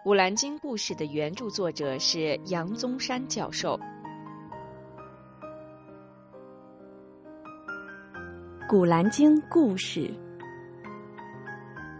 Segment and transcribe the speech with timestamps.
[0.02, 3.78] 《古兰经》故事的原著作者是杨宗山教授。
[8.66, 10.10] 《古兰经》故事，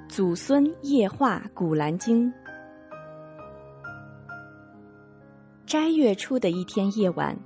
[0.08, 2.26] 祖孙夜话《古兰经》。
[5.67, 7.38] 斋月初的一天夜晚，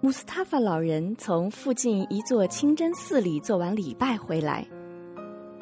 [0.00, 4.66] 穆斯塔法老人从附近一座清真寺里做完礼拜回来，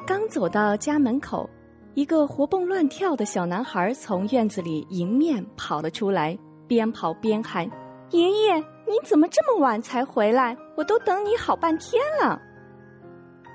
[0.07, 1.47] 刚走到家门口。
[1.95, 7.65] 一个活蹦乱跳的小男孩从院子里迎面跑了出来，边跑边喊
[8.11, 10.55] ：“爷爷，你怎么这么晚才回来？
[10.75, 12.37] 我都等你好半天了。”“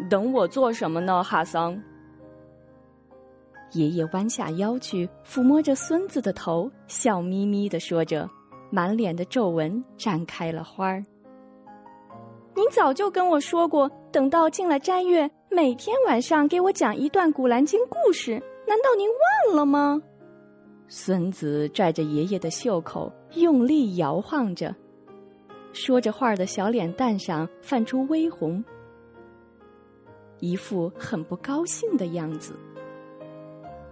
[0.08, 1.78] 等我做什么呢，哈桑？”
[3.72, 8.26] 爷爷弯下腰去抚摸着孙子的头，笑眯眯的说着，
[8.70, 11.04] 满脸的皱纹绽开了花儿。
[12.56, 18.34] “你早就跟我说过，等到进了斋月。”每天晚上给我讲一段《古兰经》故事，
[18.68, 20.00] 难道您忘了吗？
[20.86, 24.72] 孙子拽着爷爷的袖口，用力摇晃着，
[25.72, 28.64] 说着话的小脸蛋上泛出微红，
[30.38, 32.54] 一副很不高兴的样子。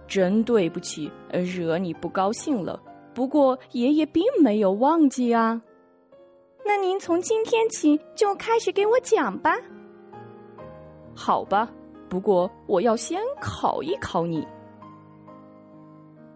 [0.07, 2.81] 真对不起，惹你不高兴了。
[3.13, 5.61] 不过爷爷并没有忘记啊。
[6.65, 9.57] 那您从今天起就开始给我讲吧。
[11.21, 11.69] 好吧，
[12.07, 14.47] 不过我要先考一考你。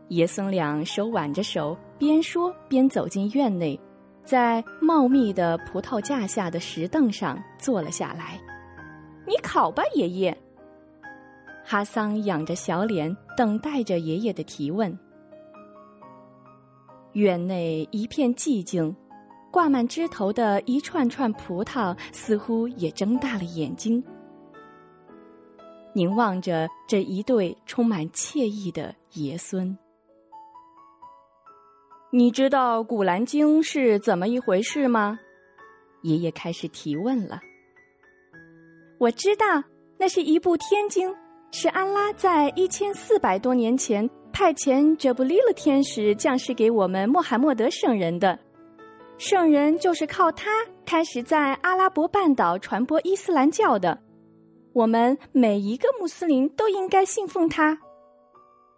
[0.09, 3.79] 爷孙俩手挽着手，边说边走进院内，
[4.25, 8.37] 在茂密的葡萄架下的石凳上坐了下来。
[9.25, 10.37] 你考吧，爷爷。
[11.63, 14.99] 哈桑仰着小脸，等待着爷爷的提问。
[17.13, 18.93] 院内一片寂静，
[19.49, 24.03] 挂满枝头的一串串葡萄似乎也睁大了眼睛。
[25.95, 29.77] 凝望着这一对充满惬意的爷孙，
[32.09, 35.19] 你知道《古兰经》是怎么一回事吗？
[36.01, 37.39] 爷爷开始提问了。
[38.97, 39.45] 我知道，
[39.97, 41.13] 那是一部天经，
[41.51, 48.37] 是安拉在一千四百多年前派遣哲布利勒天使降世给我们穆罕默德圣人的。
[49.19, 50.49] 圣人就是靠他
[50.85, 53.97] 开始在阿拉伯半岛传播伊斯兰教的。
[54.73, 57.79] 我们每一个穆斯林都应该信奉他。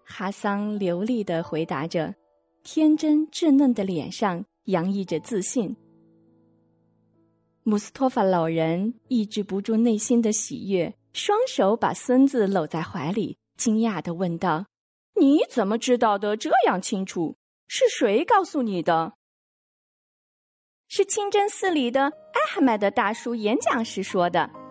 [0.03, 2.13] 哈桑流利的回答着，
[2.63, 5.75] 天真稚嫩的脸上洋溢着自信。
[7.63, 14.65] 穆斯托法老人抑制不住内心的喜悦，双手把孙子搂在怀里，惊讶的问道
[15.19, 17.37] ：“你怎么知道的这样清楚？
[17.67, 19.13] 是谁告诉你的？”
[20.87, 24.64] 是清真寺里的艾哈迈德大叔演讲时说的。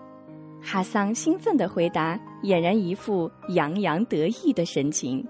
[0.65, 5.23] 哈桑兴奋的回答，俨然一副洋洋得意的神情。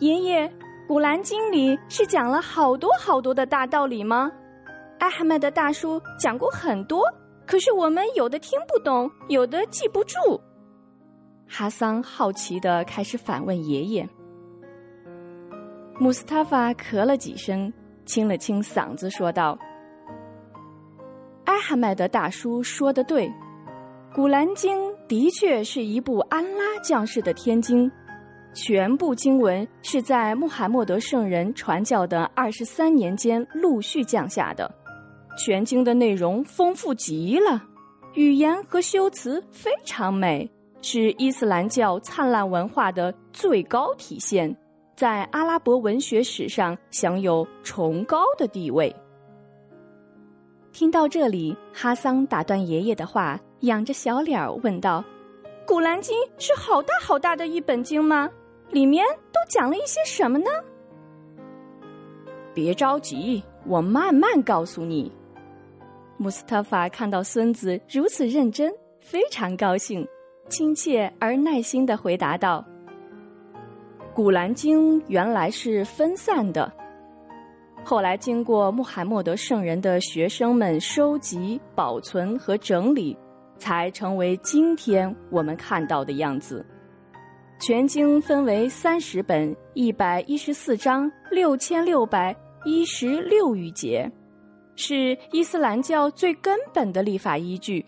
[0.00, 0.46] 爷爷，
[0.86, 4.30] 《古兰经》里是讲了好多好多的大道理吗？
[4.98, 7.02] 艾哈迈德大叔讲过很多，
[7.46, 10.18] 可是我们有的听不懂，有的记不住。
[11.48, 14.06] 哈桑好奇的开始反问爷爷。
[15.98, 17.72] 穆斯塔法咳了几声，
[18.04, 19.58] 清了清嗓子，说道。
[21.44, 23.28] 艾哈迈德大叔说的对，
[24.14, 27.90] 《古兰经》的确是一部安拉降世的天经，
[28.54, 34.70] 全部经文是在穆罕默德圣人传教的二十三年间陆续降下的，
[35.36, 37.62] 全经的内容丰富极了，
[38.14, 40.50] 语言和修辞非常美，
[40.80, 44.54] 是伊斯兰教灿烂文化的最高体现，
[44.96, 48.94] 在阿拉伯文学史上享有崇高的地位。
[50.74, 55.04] 听到这里，哈桑打断爷爷的话，仰着小脸问道
[55.64, 58.28] ：“古兰经是好大好大的一本经吗？
[58.70, 60.50] 里面都讲了一些什么呢？”
[62.52, 65.12] 别着急，我慢慢告诉你。
[66.16, 70.04] 穆斯塔法看到孙子如此认真，非常高兴，
[70.48, 72.64] 亲切而耐心的回答道
[74.12, 76.72] ：“古兰经原来是分散的。”
[77.86, 83.14] 后来，经过穆罕默德圣人的学生们收集、保存和整理，
[83.58, 86.64] 才成为今天我们看到的样子。
[87.60, 92.34] 全经分为三十本，一百一十四章，六千六百
[92.64, 94.10] 一十六余节，
[94.76, 97.84] 是伊斯兰教最根本的立法依据。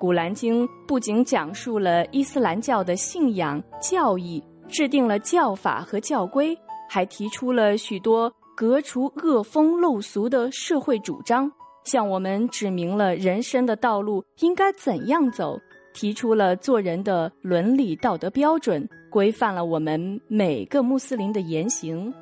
[0.00, 6.58] 古兰经不仅讲述了伊斯兰教的信仰教义，制定了教法和教规，
[6.88, 8.32] 还提出了许多。
[8.54, 11.50] 革除恶风陋俗的社会主张，
[11.84, 15.58] 向我们指明了人生的道路应该怎样走，
[15.92, 22.12] 提出了做人的伦理道德标准，规范了我们每个穆斯林的言行。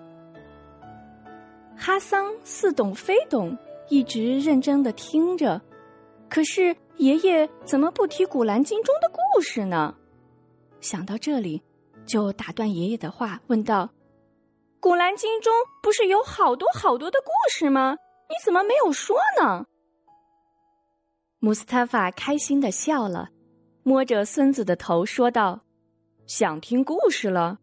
[1.76, 3.56] 哈桑似懂非懂，
[3.88, 5.60] 一直认真的听着。
[6.28, 9.94] 可是爷爷怎么不提《古兰经》中的故事呢？
[10.80, 11.60] 想到这里，
[12.06, 13.84] 就打断爷爷的话，问道
[14.82, 17.96] ：“《古兰经》中不是有好多好多的故事吗？
[18.28, 19.64] 你怎么没有说呢？”
[21.38, 23.28] 穆斯塔法开心的笑了，
[23.84, 25.60] 摸着孙子的头说道
[26.26, 27.60] ：“想听故事了？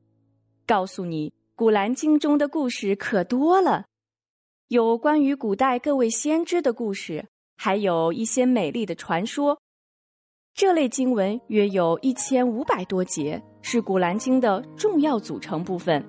[0.66, 3.84] 告诉你，《古兰经》中的故事可多了。”
[4.70, 7.28] 有关于古代各位先知的故事，
[7.58, 9.60] 还有一些美丽的传说。
[10.54, 16.02] 这类经文约有一千五百多节，是《古兰经》的重要组成部分。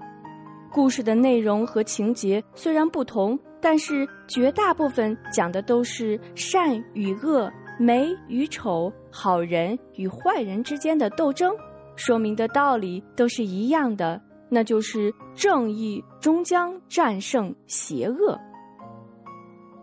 [0.73, 11.55] 故事的内容和情节虽然不同，但是绝大部分讲的都是善与恶、美与丑、好人与坏人之间的斗争，
[11.97, 18.39] 说明的道理都是一样的，那就是正义终将战胜邪恶。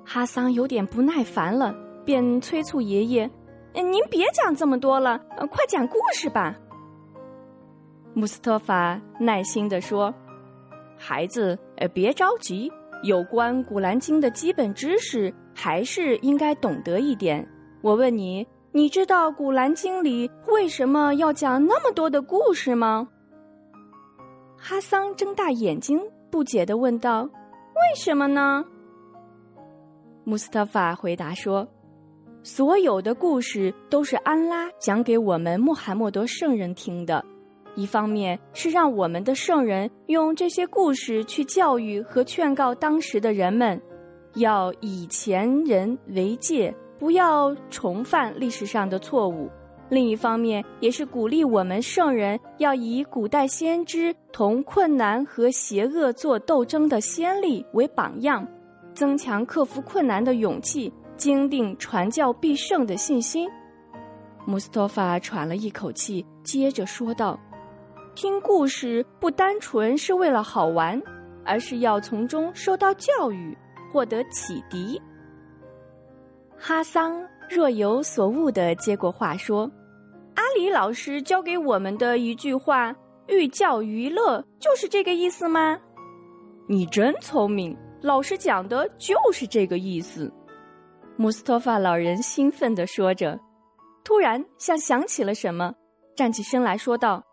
[0.05, 1.75] 哈桑有点不耐烦了，
[2.05, 3.29] 便催促爷爷
[3.75, 5.19] ：“您别讲这么多了，
[5.51, 6.55] 快讲故事吧。”
[8.15, 10.11] 穆斯特法耐心地说
[11.07, 12.69] ：“孩子，呃，别着急，
[13.01, 17.47] 有关《古兰经》的基本知识还是应该懂得一点。
[17.81, 23.07] 我问你，你知道《古兰经》里为什么要讲那么多的故事吗？”
[24.59, 25.97] 哈桑睁大眼睛，
[26.29, 27.21] 不解地问道
[27.71, 28.65] ：“为什么呢？”
[30.27, 31.65] 穆斯特法回答说
[32.43, 37.23] ：“所有的故事都是安拉讲给我们穆罕默德圣人听的。
[37.77, 43.79] 一方面是让我们的圣人用这些故事去教育和劝告当时的人们，
[44.33, 49.47] 要以前人为戒，不要重犯历史上的错误；
[49.89, 58.45] 另一方面也是鼓励我们圣人要以古代先知同困难和邪恶做斗争的先例为榜样。”
[58.95, 63.47] 增强克服困难的勇气，坚定传教必胜的信心。
[64.47, 67.39] 穆斯托法喘了一口气，接着说道
[68.17, 70.99] ：“听故事不单纯是为了好玩，
[71.45, 73.55] 而是要从中受到教育，
[73.93, 74.99] 获得启迪。”
[76.57, 79.69] 哈桑若有所悟的接过话说
[80.33, 82.91] ：“阿里老师教给我们的一句话
[83.29, 85.79] ‘寓教于乐’，就是这个意思吗？
[86.67, 90.33] 你真聪明。”老师讲的就是这个意思，
[91.17, 93.39] 穆斯托法老人兴奋地说着，
[94.03, 95.71] 突然像想起了什么，
[96.15, 97.23] 站起身来说道：“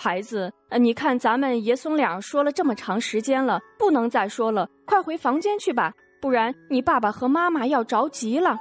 [0.00, 0.48] 孩子，
[0.78, 8.56] 你看咱们爷孙俩说了这么长时间了，不能再说了，快回房间去吧，不然你爸爸和妈妈要着急了。”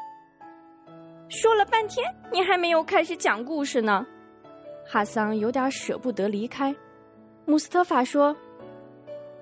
[1.30, 2.04] 说了半天，
[2.34, 4.04] 你还没有开始讲故事呢。
[4.84, 6.76] 哈桑有点舍不得离开，
[7.46, 8.36] 穆斯特法说。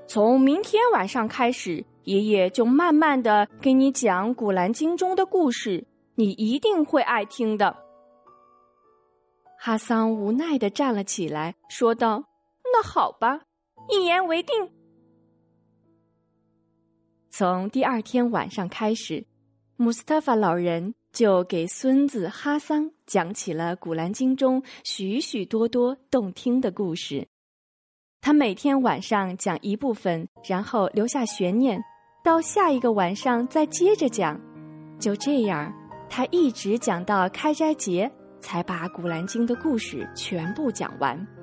[0.06, 7.74] 从明天晚上开始，爷爷就慢慢的给你讲《古兰经》中的故事，你一定会爱听的。
[9.66, 12.24] 哈桑无奈的站了起来，说道
[12.72, 13.42] ：“那好吧，
[13.90, 14.56] 一言为定。”
[17.34, 19.26] 从第二天晚上开始，
[19.76, 27.28] 穆斯塔法老人就给孙子哈桑讲起了《古兰经》中许许多多动听的故事。
[28.22, 31.84] 他每天晚上讲一部分，然后留下悬念，
[32.24, 34.40] 到下一个晚上再接着讲。
[35.00, 35.74] 就这样，
[36.08, 38.12] 他一直讲到开斋节，
[38.46, 41.35] 才把《古兰经》的故事全部讲完。